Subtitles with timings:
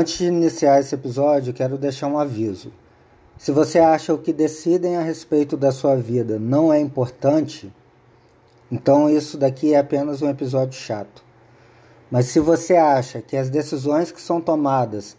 [0.00, 2.72] Antes de iniciar esse episódio, quero deixar um aviso.
[3.36, 7.70] Se você acha o que decidem a respeito da sua vida não é importante,
[8.72, 11.22] então isso daqui é apenas um episódio chato.
[12.10, 15.18] Mas se você acha que as decisões que são tomadas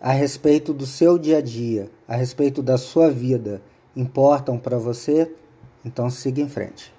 [0.00, 3.60] a respeito do seu dia a dia, a respeito da sua vida,
[3.94, 5.30] importam para você,
[5.84, 6.91] então siga em frente.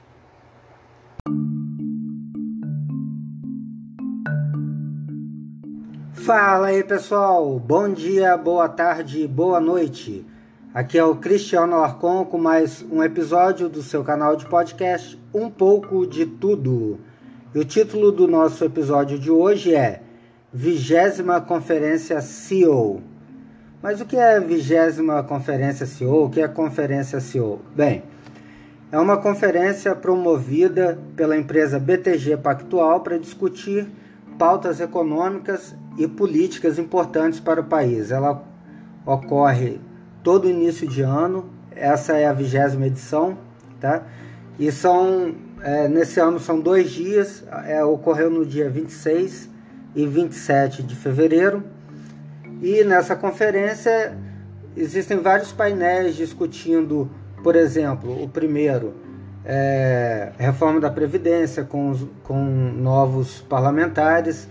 [6.35, 10.25] Fala aí pessoal, bom dia, boa tarde, boa noite.
[10.73, 15.47] Aqui é o Cristiano Alarcon com mais um episódio do seu canal de podcast Um
[15.47, 16.99] pouco de Tudo.
[17.53, 20.01] E o título do nosso episódio de hoje é
[20.51, 23.03] Vigésima Conferência CEO.
[23.79, 26.25] Mas o que é Vigésima Conferência CEO?
[26.25, 27.61] O que é Conferência CEO?
[27.75, 28.01] Bem,
[28.91, 33.87] é uma conferência promovida pela empresa BTG Pactual para discutir
[34.39, 38.11] pautas econômicas e políticas importantes para o país.
[38.11, 38.43] Ela
[39.05, 39.79] ocorre
[40.23, 43.37] todo início de ano, essa é a vigésima edição,
[43.79, 44.03] tá?
[44.57, 49.49] E são, é, nesse ano são dois dias, é, ocorreu no dia 26
[49.95, 51.63] e 27 de fevereiro.
[52.61, 54.17] E nessa conferência
[54.75, 57.09] existem vários painéis discutindo,
[57.43, 58.93] por exemplo, o primeiro,
[59.45, 64.47] é, reforma da Previdência com, com novos parlamentares,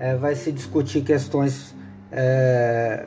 [0.00, 1.74] é, vai se discutir questões
[2.10, 3.04] é,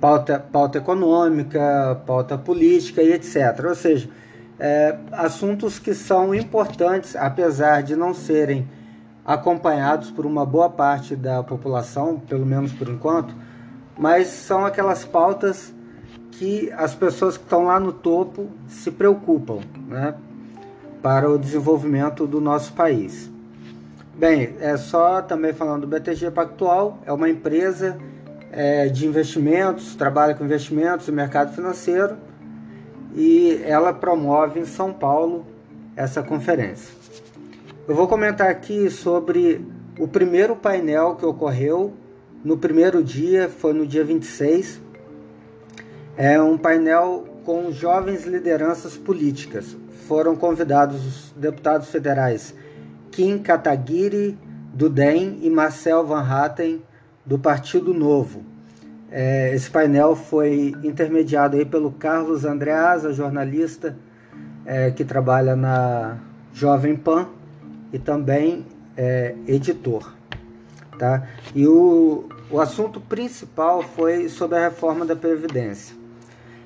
[0.00, 3.64] pauta, pauta econômica, pauta política e etc.
[3.68, 4.08] Ou seja,
[4.58, 8.66] é, assuntos que são importantes, apesar de não serem
[9.24, 13.34] acompanhados por uma boa parte da população, pelo menos por enquanto,
[13.98, 15.74] mas são aquelas pautas
[16.32, 20.14] que as pessoas que estão lá no topo se preocupam né,
[21.02, 23.30] para o desenvolvimento do nosso país.
[24.20, 27.96] Bem, é só também falando do BTG Pactual, é uma empresa
[28.52, 32.18] é, de investimentos, trabalha com investimentos e mercado financeiro
[33.14, 35.46] e ela promove em São Paulo
[35.96, 36.94] essa conferência.
[37.88, 39.66] Eu vou comentar aqui sobre
[39.98, 41.94] o primeiro painel que ocorreu
[42.44, 44.82] no primeiro dia, foi no dia 26.
[46.18, 49.74] É um painel com jovens lideranças políticas.
[50.06, 52.54] Foram convidados os deputados federais
[53.10, 54.38] Kim Kataguiri,
[54.72, 56.82] do DEM, e Marcel Van Hatten,
[57.24, 58.44] do Partido Novo.
[59.10, 63.96] É, esse painel foi intermediado aí pelo Carlos Andreasa, jornalista
[64.64, 66.18] é, que trabalha na
[66.52, 67.28] Jovem Pan
[67.92, 68.64] e também
[68.96, 70.14] é, editor.
[70.98, 71.26] Tá?
[71.54, 75.96] E o, o assunto principal foi sobre a reforma da Previdência.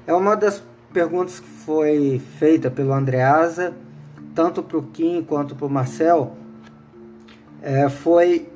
[0.06, 0.62] É uma das
[0.93, 3.72] perguntas que foi feita pelo Andreasa
[4.34, 6.33] tanto para o Kim quanto para o Marcel,
[7.62, 8.49] é, foi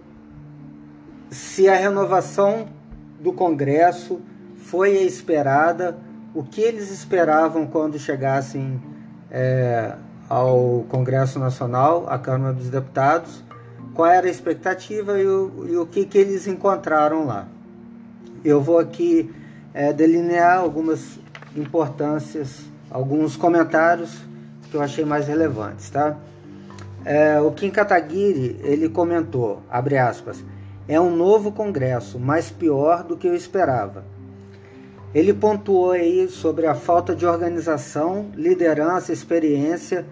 [1.30, 2.68] se a renovação
[3.20, 4.20] do Congresso
[4.56, 5.96] foi esperada,
[6.34, 8.80] o que eles esperavam quando chegassem
[9.30, 9.94] é,
[10.28, 13.42] ao Congresso Nacional, à Câmara dos Deputados,
[13.94, 17.48] qual era a expectativa e o, e o que, que eles encontraram lá.
[18.44, 19.34] Eu vou aqui
[19.72, 21.18] é, delinear algumas
[21.56, 22.60] importâncias,
[22.90, 24.27] alguns comentários
[24.70, 26.16] que eu achei mais relevantes, tá?
[27.04, 30.44] É, o Kim Kataguiri, ele comentou, abre aspas,
[30.86, 34.04] é um novo congresso, mas pior do que eu esperava.
[35.14, 40.06] Ele pontuou aí sobre a falta de organização, liderança, experiência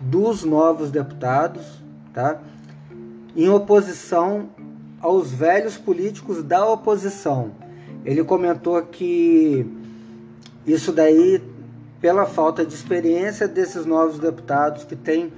[0.00, 1.82] dos novos deputados,
[2.12, 2.40] tá?
[3.36, 4.48] Em oposição
[5.00, 7.52] aos velhos políticos da oposição.
[8.04, 9.66] Ele comentou que
[10.66, 11.42] isso daí
[12.00, 15.32] pela falta de experiência desses novos deputados que têm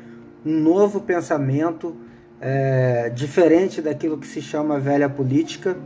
[0.44, 1.96] um novo pensamento
[2.40, 5.76] é, diferente daquilo que se chama velha política.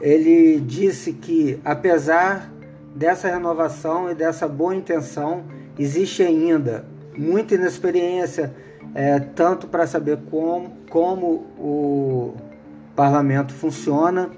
[0.00, 2.50] Ele disse que, apesar
[2.94, 5.44] dessa renovação e dessa boa intenção,
[5.78, 6.84] existe ainda
[7.16, 8.52] muita inexperiência,
[8.94, 12.34] é, tanto para saber como, como o
[12.96, 14.30] parlamento funciona,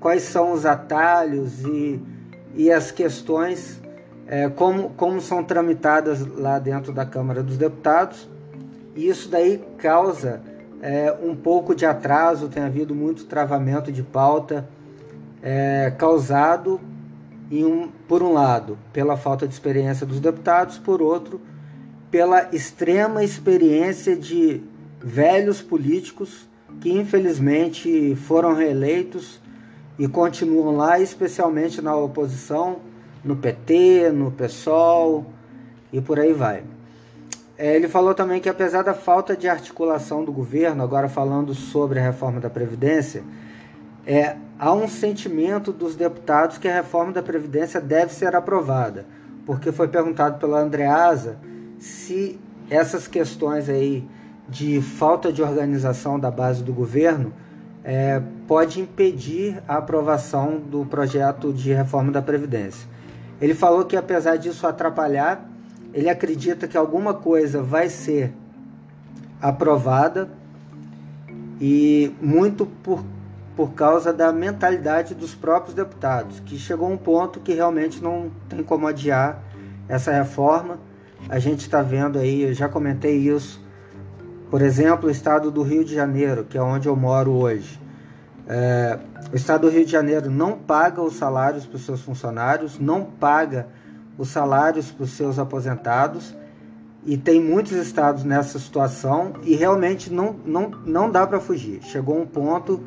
[0.00, 2.00] quais são os atalhos e,
[2.54, 3.80] e as questões
[4.26, 8.28] é, como, como são tramitadas lá dentro da Câmara dos Deputados.
[8.94, 10.40] E isso daí causa
[10.82, 14.68] é, um pouco de atraso, tem havido muito travamento de pauta,
[15.42, 16.80] é, causado,
[17.50, 21.40] um, por um lado, pela falta de experiência dos deputados, por outro,
[22.10, 24.62] pela extrema experiência de
[25.00, 26.48] velhos políticos
[26.80, 29.40] que infelizmente foram reeleitos
[29.98, 32.80] e continuam lá, especialmente na oposição
[33.26, 35.26] no PT, no PSOL
[35.92, 36.62] e por aí vai.
[37.58, 41.98] É, ele falou também que apesar da falta de articulação do governo, agora falando sobre
[41.98, 43.24] a reforma da Previdência,
[44.06, 49.06] é, há um sentimento dos deputados que a reforma da Previdência deve ser aprovada,
[49.44, 51.38] porque foi perguntado pela Andreasa
[51.78, 52.38] se
[52.70, 54.08] essas questões aí
[54.48, 57.32] de falta de organização da base do governo
[57.82, 62.95] é, pode impedir a aprovação do projeto de reforma da Previdência.
[63.40, 65.48] Ele falou que, apesar disso atrapalhar,
[65.92, 68.32] ele acredita que alguma coisa vai ser
[69.40, 70.28] aprovada
[71.60, 73.04] e muito por,
[73.54, 78.30] por causa da mentalidade dos próprios deputados, que chegou a um ponto que realmente não
[78.48, 79.42] tem como adiar
[79.88, 80.78] essa reforma.
[81.28, 83.62] A gente está vendo aí, eu já comentei isso,
[84.50, 87.80] por exemplo, o estado do Rio de Janeiro, que é onde eu moro hoje.
[88.48, 88.98] É,
[89.32, 93.04] o estado do Rio de Janeiro não paga os salários para os seus funcionários, não
[93.04, 93.66] paga
[94.16, 96.34] os salários para os seus aposentados,
[97.04, 101.80] e tem muitos estados nessa situação e realmente não, não, não dá para fugir.
[101.82, 102.82] Chegou um ponto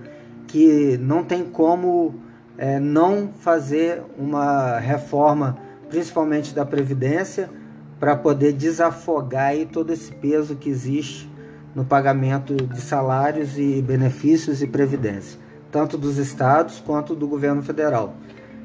[0.45, 2.15] que não tem como
[2.57, 5.57] é, não fazer uma reforma,
[5.89, 7.49] principalmente da Previdência,
[7.97, 11.29] para poder desafogar aí todo esse peso que existe
[11.73, 15.39] no pagamento de salários e benefícios e previdência,
[15.71, 18.15] tanto dos estados quanto do governo federal,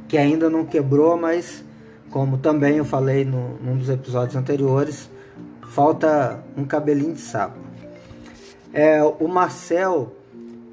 [0.08, 1.64] que ainda não quebrou, mas
[2.10, 5.10] como também eu falei no, num dos episódios anteriores,
[5.72, 7.58] falta um cabelinho de sapo.
[8.72, 10.12] É, o Marcel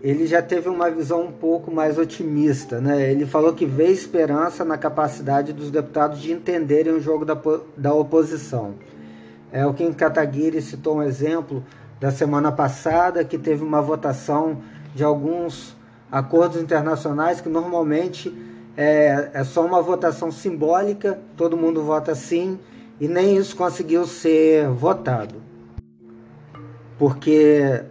[0.03, 3.11] ele já teve uma visão um pouco mais otimista, né?
[3.11, 7.39] Ele falou que vê esperança na capacidade dos deputados de entenderem o jogo da,
[7.77, 8.75] da oposição.
[9.51, 11.63] É, o Kim Kataguiri citou um exemplo
[11.99, 14.57] da semana passada, que teve uma votação
[14.95, 15.75] de alguns
[16.11, 18.35] acordos internacionais que normalmente
[18.75, 22.59] é, é só uma votação simbólica, todo mundo vota sim,
[22.99, 25.35] e nem isso conseguiu ser votado.
[26.97, 27.83] Porque,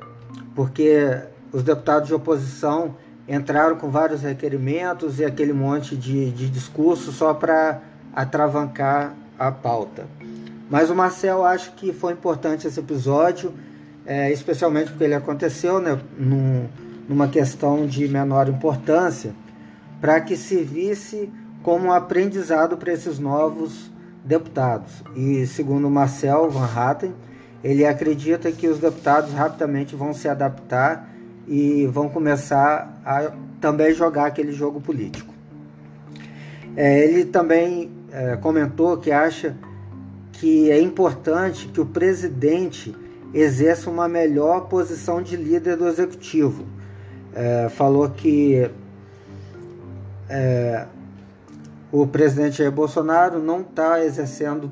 [0.55, 1.19] porque
[1.53, 2.95] os deputados de oposição
[3.27, 7.81] entraram com vários requerimentos e aquele monte de, de discurso só para
[8.15, 10.07] atravancar a pauta.
[10.69, 13.53] Mas o Marcel acho que foi importante esse episódio
[14.07, 16.69] é, especialmente porque ele aconteceu né, num,
[17.11, 19.35] numa questão de menor importância,
[20.01, 21.29] para que servisse
[21.61, 23.91] como aprendizado para esses novos
[24.25, 25.03] deputados.
[25.17, 27.13] E segundo Marcel Van Hatten,
[27.65, 31.11] ele acredita que os deputados rapidamente vão se adaptar
[31.49, 35.35] e vão começar a também jogar aquele jogo político.
[36.77, 39.57] É, ele também é, comentou que acha
[40.31, 42.95] que é importante que o presidente
[43.35, 46.79] exerça uma melhor posição de líder do executivo.
[47.35, 48.71] É, falou que
[50.29, 50.87] é,
[51.93, 54.71] o presidente Jair Bolsonaro não está exercendo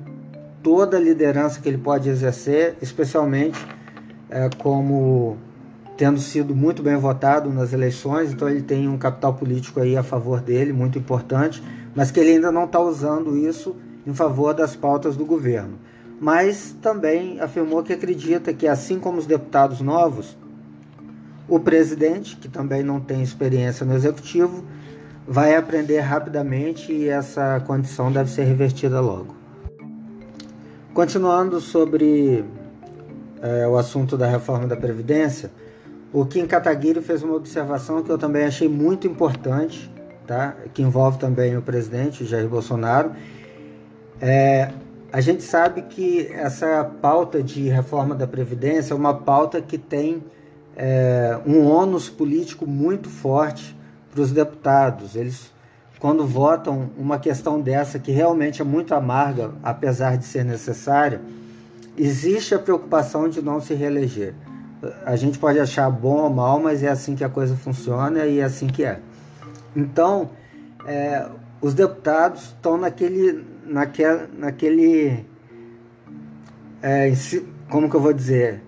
[0.63, 3.59] toda a liderança que ele pode exercer, especialmente
[4.31, 5.37] é, como
[5.97, 10.03] tendo sido muito bem votado nas eleições, então ele tem um capital político aí a
[10.03, 11.61] favor dele, muito importante,
[11.93, 13.75] mas que ele ainda não está usando isso
[14.07, 15.77] em favor das pautas do governo.
[16.21, 20.37] Mas também afirmou que acredita que, assim como os deputados novos,
[21.49, 24.65] o presidente, que também não tem experiência no executivo,
[25.27, 29.35] vai aprender rapidamente e essa condição deve ser revertida logo.
[30.93, 32.45] Continuando sobre
[33.41, 35.51] é, o assunto da reforma da Previdência,
[36.13, 39.91] o Kim Kataguiri fez uma observação que eu também achei muito importante,
[40.27, 40.57] tá?
[40.73, 43.13] que envolve também o presidente Jair Bolsonaro.
[44.21, 44.71] É,
[45.13, 50.23] a gente sabe que essa pauta de reforma da Previdência é uma pauta que tem
[50.79, 53.77] é, um ônus político muito forte
[54.13, 55.17] para os deputados.
[55.17, 55.53] Eles,
[55.99, 61.21] quando votam uma questão dessa, que realmente é muito amarga, apesar de ser necessária,
[61.97, 64.35] existe a preocupação de não se reeleger.
[65.05, 68.39] A gente pode achar bom ou mal, mas é assim que a coisa funciona e
[68.39, 69.01] é assim que é.
[69.75, 70.31] Então,
[70.87, 71.29] é,
[71.61, 75.27] os deputados estão naquele naquele, naquele
[76.83, 77.13] é,
[77.69, 78.63] como que eu vou dizer,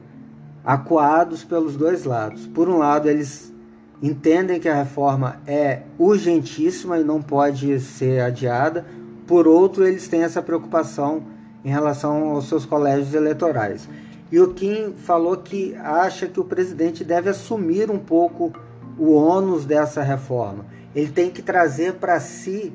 [0.70, 2.46] acuados pelos dois lados.
[2.46, 3.52] Por um lado, eles
[4.00, 8.86] entendem que a reforma é urgentíssima e não pode ser adiada.
[9.26, 11.24] Por outro, eles têm essa preocupação
[11.64, 13.88] em relação aos seus colégios eleitorais.
[14.30, 18.52] E o Kim falou que acha que o presidente deve assumir um pouco
[18.96, 20.66] o ônus dessa reforma.
[20.94, 22.72] Ele tem que trazer para si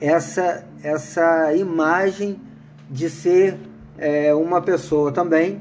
[0.00, 2.40] essa, essa imagem
[2.90, 3.58] de ser
[3.98, 5.60] é, uma pessoa também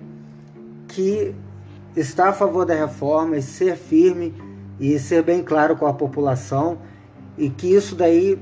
[0.94, 1.34] que
[1.96, 4.34] está a favor da reforma e ser firme
[4.80, 6.78] e ser bem claro com a população
[7.38, 8.40] e que isso daí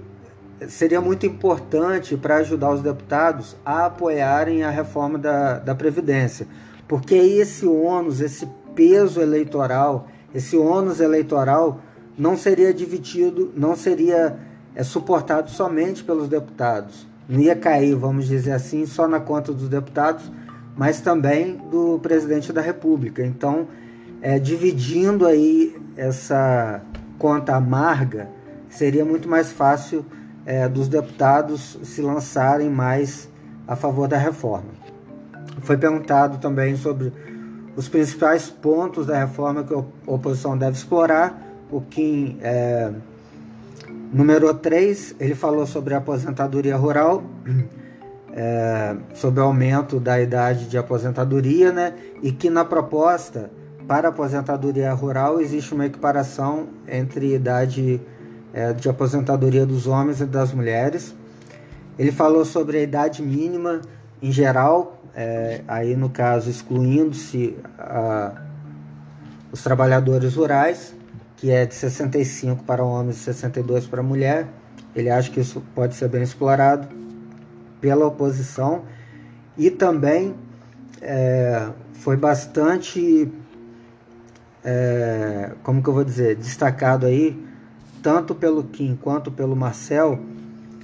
[0.67, 6.48] seria muito importante para ajudar os deputados a apoiarem a reforma da, da Previdência.
[6.88, 11.79] Porque esse ônus, esse peso eleitoral, esse ônus eleitoral
[12.17, 14.38] não seria dividido, não seria
[14.75, 17.08] é, suportado somente pelos deputados.
[17.27, 20.29] Não ia cair, vamos dizer assim, só na conta dos deputados,
[20.75, 23.25] mas também do presidente da República.
[23.25, 23.68] Então,
[24.22, 26.82] é, dividindo aí essa
[27.18, 28.30] conta amarga,
[28.70, 30.06] seria muito mais fácil
[30.46, 33.30] é, dos deputados se lançarem mais
[33.68, 34.70] a favor da reforma.
[35.62, 37.13] Foi perguntado também sobre
[37.75, 41.42] os principais pontos da reforma que a oposição deve explorar.
[41.70, 42.92] O Kim é,
[44.12, 47.24] numerou três, ele falou sobre a aposentadoria rural,
[48.34, 51.94] é, sobre o aumento da idade de aposentadoria, né?
[52.22, 53.52] E que na proposta
[53.88, 58.02] para aposentadoria rural existe uma equiparação entre idade
[58.54, 61.14] é, de aposentadoria dos homens e das mulheres.
[62.00, 63.82] Ele falou sobre a idade mínima
[64.22, 67.58] em geral, é, aí no caso excluindo-se
[69.52, 70.96] os trabalhadores rurais,
[71.36, 74.48] que é de 65 para homens e 62 para mulher.
[74.96, 77.00] Ele acha que isso pode ser bem explorado
[77.82, 78.84] pela oposição
[79.58, 80.36] e também
[81.02, 83.30] é, foi bastante,
[84.64, 87.52] é, como que eu vou dizer, destacado aí
[88.02, 90.20] tanto pelo Kim quanto pelo Marcel,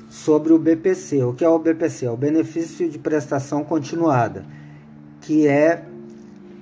[0.10, 1.24] sobre o BPC.
[1.24, 2.06] O que é o BPC?
[2.06, 4.46] É o benefício de prestação continuada,
[5.22, 5.84] que é,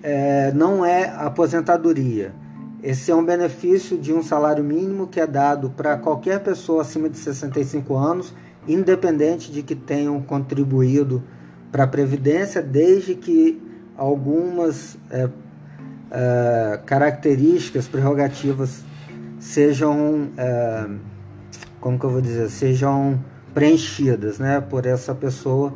[0.02, 2.34] é não é aposentadoria.
[2.82, 7.10] Esse é um benefício de um salário mínimo que é dado para qualquer pessoa acima
[7.10, 8.34] de 65 anos,
[8.68, 11.24] independente de que tenham contribuído
[11.72, 13.62] para a Previdência, desde que
[13.98, 15.30] algumas é,
[16.12, 18.84] é, características, prerrogativas
[19.40, 20.88] sejam, é,
[21.80, 23.20] como que eu vou dizer, sejam
[23.54, 25.74] preenchidas, né, por essa pessoa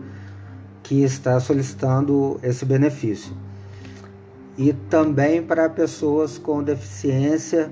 [0.83, 3.33] que está solicitando esse benefício.
[4.57, 7.69] E também para pessoas com deficiência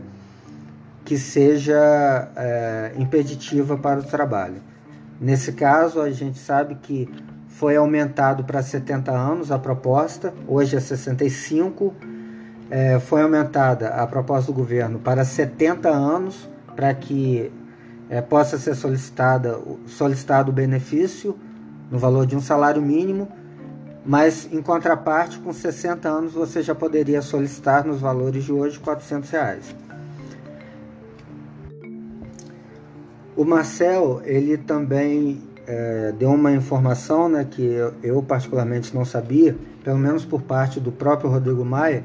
[1.04, 4.62] que seja é, impeditiva para o trabalho.
[5.20, 7.10] Nesse caso, a gente sabe que
[7.48, 11.94] foi aumentado para 70 anos a proposta, hoje é 65
[12.70, 17.52] é, foi aumentada a proposta do governo para 70 anos, para que
[18.10, 21.38] é, possa ser solicitada, solicitado o benefício
[21.90, 23.30] no valor de um salário mínimo,
[24.06, 29.30] mas em contraparte, com 60 anos você já poderia solicitar nos valores de hoje 400
[29.30, 29.76] reais.
[33.38, 39.56] O Marcel, ele também é, deu uma informação né, que eu, eu particularmente não sabia,
[39.84, 42.04] pelo menos por parte do próprio Rodrigo Maia,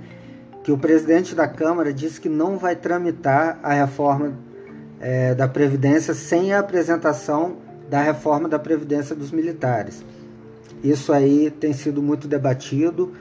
[0.62, 4.34] que o presidente da Câmara disse que não vai tramitar a reforma
[5.00, 7.56] é, da Previdência sem a apresentação
[7.88, 10.04] da reforma da Previdência dos militares.
[10.84, 13.14] Isso aí tem sido muito debatido.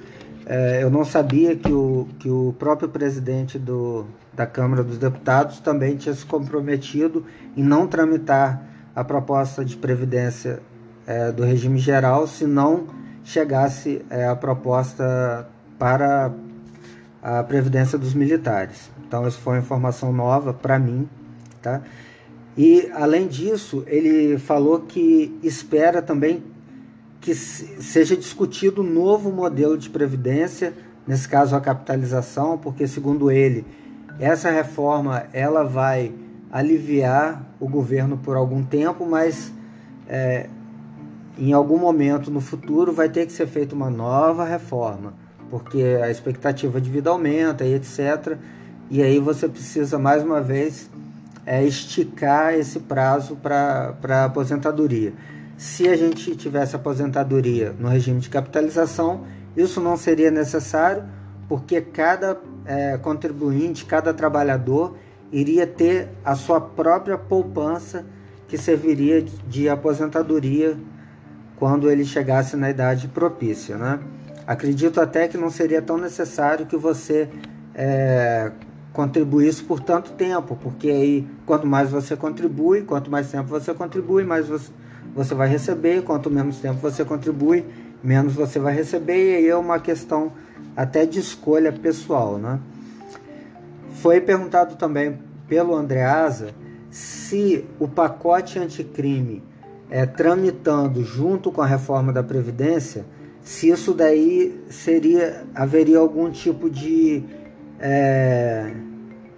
[0.54, 5.62] É, eu não sabia que o, que o próprio presidente do, da Câmara dos Deputados
[5.62, 8.62] também tinha se comprometido em não tramitar
[8.94, 10.62] a proposta de Previdência
[11.08, 12.88] é, do regime geral se não
[13.24, 15.48] chegasse é, a proposta
[15.80, 16.34] para
[17.24, 18.92] a previdência dos militares.
[19.08, 21.08] Então, isso foi uma informação nova para mim,
[21.62, 21.82] tá?
[22.58, 26.44] E, além disso, ele falou que espera também
[27.22, 30.74] que seja discutido um novo modelo de previdência,
[31.08, 33.66] nesse caso a capitalização, porque, segundo ele,
[34.20, 36.12] essa reforma ela vai
[36.52, 39.54] aliviar o governo por algum tempo, mas
[40.10, 40.50] é,
[41.38, 45.14] em algum momento no futuro vai ter que ser feita uma nova reforma
[45.52, 48.38] porque a expectativa de vida aumenta e etc.
[48.90, 50.90] E aí você precisa mais uma vez
[51.46, 55.14] é, esticar esse prazo para a aposentadoria.
[55.62, 61.04] Se a gente tivesse aposentadoria no regime de capitalização, isso não seria necessário,
[61.48, 64.98] porque cada é, contribuinte, cada trabalhador
[65.32, 68.04] iria ter a sua própria poupança
[68.48, 70.76] que serviria de aposentadoria
[71.58, 74.00] quando ele chegasse na idade propícia, né?
[74.48, 77.30] Acredito até que não seria tão necessário que você
[77.76, 78.52] é,
[78.92, 84.24] contribuísse por tanto tempo, porque aí quanto mais você contribui, quanto mais tempo você contribui,
[84.24, 84.72] mais você,
[85.14, 87.66] você vai receber, quanto menos tempo você contribui,
[88.04, 90.32] menos você vai receber, e aí é uma questão
[90.76, 92.38] até de escolha pessoal.
[92.38, 92.60] Né?
[93.96, 96.54] Foi perguntado também pelo Andreasa
[96.90, 99.44] se o pacote anticrime
[99.90, 103.06] é, tramitando junto com a reforma da Previdência
[103.42, 107.24] se isso daí seria haveria algum tipo de
[107.80, 108.72] é,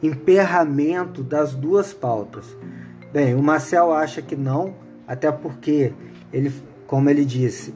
[0.02, 2.46] emperramento das duas pautas.
[3.12, 4.76] Bem, o Marcel acha que não,
[5.08, 5.94] até porque
[6.32, 6.52] ele,
[6.88, 7.74] como ele disse,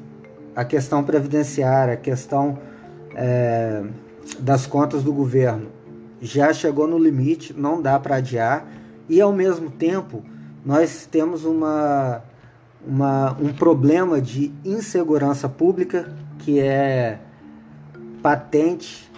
[0.55, 2.57] a questão previdenciária, a questão
[3.15, 3.83] é,
[4.39, 5.67] das contas do governo
[6.21, 8.65] já chegou no limite, não dá para adiar,
[9.07, 10.23] e ao mesmo tempo
[10.65, 12.23] nós temos uma,
[12.85, 17.19] uma, um problema de insegurança pública que é
[18.21, 19.09] patente,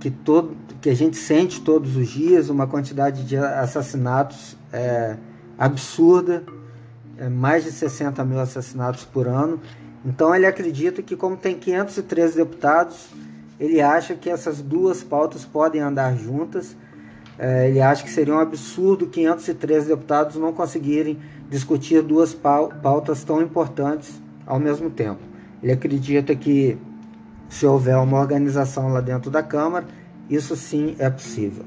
[0.00, 5.16] que, todo, que a gente sente todos os dias, uma quantidade de assassinatos é,
[5.56, 6.44] absurda,
[7.18, 9.60] é, mais de 60 mil assassinatos por ano.
[10.04, 13.08] Então ele acredita que como tem 513 deputados,
[13.58, 16.76] ele acha que essas duas pautas podem andar juntas.
[17.38, 23.40] É, ele acha que seria um absurdo 513 deputados não conseguirem discutir duas pautas tão
[23.40, 25.20] importantes ao mesmo tempo.
[25.62, 26.76] Ele acredita que
[27.48, 29.86] se houver uma organização lá dentro da Câmara,
[30.28, 31.64] isso sim é possível.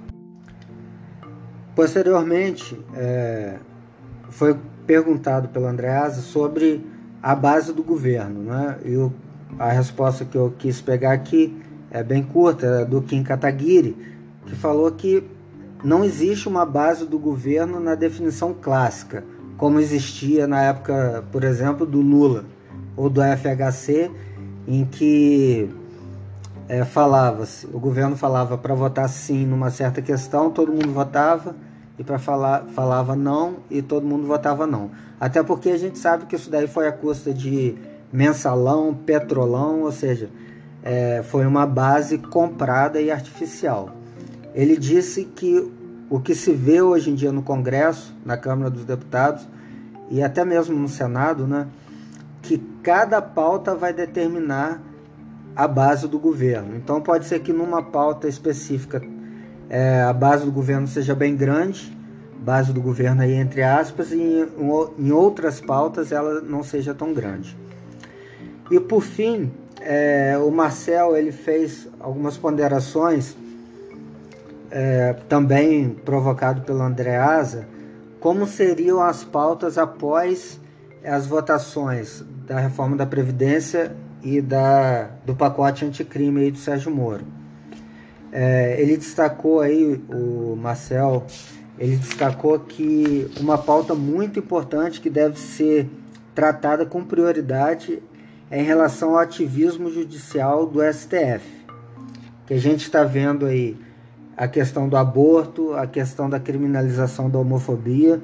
[1.75, 3.57] Posteriormente, é,
[4.29, 6.85] foi perguntado pelo Andreasa sobre
[7.21, 8.43] a base do governo.
[8.43, 8.77] Né?
[8.85, 9.11] E o,
[9.57, 11.61] a resposta que eu quis pegar aqui
[11.91, 13.95] é bem curta, é do Kim Kataguiri,
[14.45, 15.23] que falou que
[15.83, 19.23] não existe uma base do governo na definição clássica,
[19.57, 22.45] como existia na época, por exemplo, do Lula
[22.97, 24.11] ou do FHC,
[24.67, 25.69] em que
[26.67, 31.55] é, falava-se, o governo falava para votar sim numa certa questão, todo mundo votava,
[31.97, 34.91] e para falar falava não e todo mundo votava não.
[35.19, 37.75] Até porque a gente sabe que isso daí foi a custa de
[38.11, 40.29] mensalão, petrolão, ou seja,
[40.83, 43.89] é, foi uma base comprada e artificial.
[44.53, 45.71] Ele disse que
[46.09, 49.47] o que se vê hoje em dia no Congresso, na Câmara dos Deputados
[50.09, 51.67] e até mesmo no Senado, né,
[52.41, 54.81] que cada pauta vai determinar
[55.55, 56.75] a base do governo.
[56.75, 59.01] Então pode ser que numa pauta específica
[59.69, 61.94] é, a base do governo seja bem grande,
[62.37, 64.47] base do governo aí entre aspas, e
[64.97, 67.57] em, outras pautas ela não seja tão grande.
[68.71, 73.35] E por fim, é, o Marcel ele fez algumas ponderações,
[74.71, 77.67] é, também provocado pelo Andreasa,
[78.19, 80.59] como seriam as pautas após
[81.03, 87.23] as votações da reforma da Previdência e da, do pacote anticrime aí do Sérgio Moro.
[88.31, 91.23] É, ele destacou aí, o Marcel,
[91.77, 95.89] ele destacou que uma pauta muito importante que deve ser
[96.33, 98.01] tratada com prioridade
[98.49, 101.43] é em relação ao ativismo judicial do STF.
[102.45, 103.77] Que a gente está vendo aí
[104.37, 108.21] a questão do aborto, a questão da criminalização da homofobia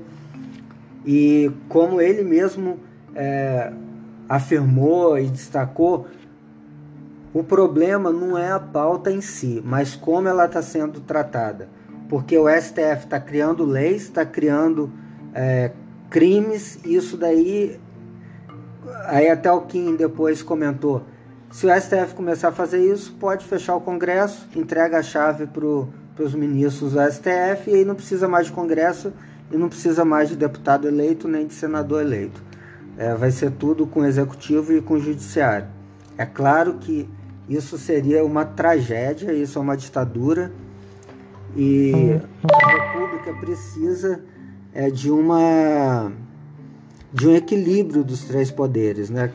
[1.06, 2.80] e como ele mesmo
[3.16, 3.72] é,
[4.30, 6.08] afirmou e destacou,
[7.34, 11.70] o problema não é a pauta em si, mas como ela está sendo tratada.
[12.12, 14.92] Porque o STF está criando leis, está criando
[15.34, 15.72] é,
[16.12, 17.80] crimes, e isso daí
[19.06, 21.04] Aí até o Kim depois comentou:
[21.52, 26.24] se o STF começar a fazer isso, pode fechar o Congresso, entrega a chave para
[26.24, 29.14] os ministros do STF e aí não precisa mais de Congresso
[29.52, 32.42] e não precisa mais de deputado eleito nem de senador eleito.
[32.98, 35.68] É, vai ser tudo com o executivo e com o judiciário.
[36.18, 37.10] É claro que
[37.50, 40.52] isso seria uma tragédia, isso é uma ditadura
[41.56, 42.20] e
[42.52, 44.24] a República precisa
[44.74, 46.12] é, de uma
[47.14, 49.32] de um equilíbrio dos três poderes, né?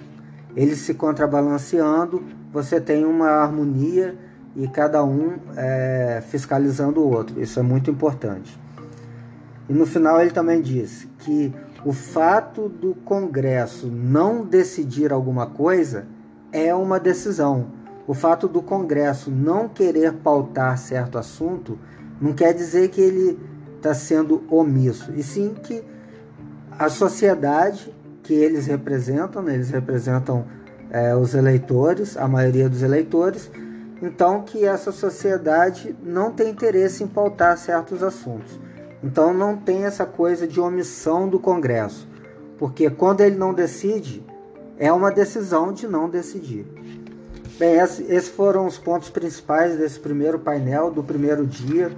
[0.57, 4.17] Eles se contrabalanceando, você tem uma harmonia
[4.57, 7.41] e cada um é, fiscalizando o outro.
[7.43, 8.59] Isso é muito importante.
[9.69, 11.53] E no final ele também diz que
[11.85, 16.07] o fato do Congresso não decidir alguma coisa
[16.51, 17.67] é uma decisão.
[18.07, 21.79] O fato do Congresso não querer pautar certo assunto
[22.21, 23.39] não quer dizer que ele
[23.77, 25.83] está sendo omisso, e sim que
[26.79, 29.55] a sociedade que eles representam, né?
[29.55, 30.45] eles representam
[30.91, 33.51] é, os eleitores, a maioria dos eleitores,
[34.03, 38.59] então que essa sociedade não tem interesse em pautar certos assuntos.
[39.03, 42.09] Então não tem essa coisa de omissão do Congresso,
[42.59, 44.25] porque quando ele não decide,
[44.77, 46.67] é uma decisão de não decidir.
[47.59, 51.91] Bem, esses foram os pontos principais desse primeiro painel, do primeiro dia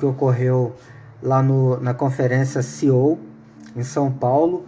[0.00, 0.74] que ocorreu
[1.22, 3.18] lá no, na conferência CEO,
[3.76, 4.64] em São Paulo.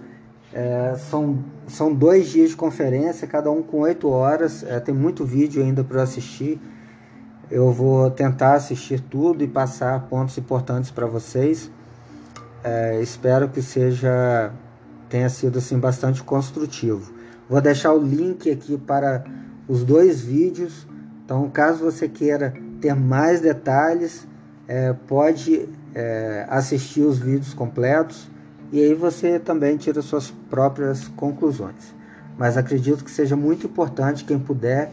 [0.52, 4.62] É, são, são dois dias de conferência, cada um com oito horas.
[4.62, 6.60] É, tem muito vídeo ainda para assistir.
[7.50, 11.70] Eu vou tentar assistir tudo e passar pontos importantes para vocês.
[12.62, 14.52] É, espero que seja
[15.08, 17.12] tenha sido assim bastante construtivo.
[17.48, 19.24] Vou deixar o link aqui para
[19.68, 20.86] os dois vídeos.
[21.24, 24.26] Então, caso você queira ter mais detalhes,
[24.66, 28.30] é, pode é, assistir os vídeos completos
[28.72, 31.94] e aí você também tira suas próprias conclusões.
[32.38, 34.90] Mas acredito que seja muito importante quem puder,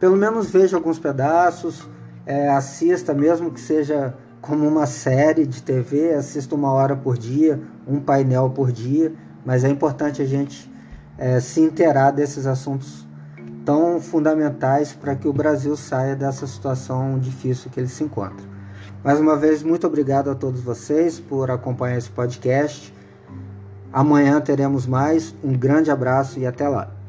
[0.00, 1.86] pelo menos veja alguns pedaços,
[2.24, 7.60] é, assista, mesmo que seja como uma série de TV, assista uma hora por dia,
[7.86, 9.12] um painel por dia,
[9.44, 10.70] mas é importante a gente
[11.18, 13.06] é, se inteirar desses assuntos
[13.64, 18.51] tão fundamentais para que o Brasil saia dessa situação difícil que ele se encontra.
[19.04, 22.92] Mais uma vez, muito obrigado a todos vocês por acompanhar esse podcast.
[23.92, 25.34] Amanhã teremos mais.
[25.42, 27.01] Um grande abraço e até lá.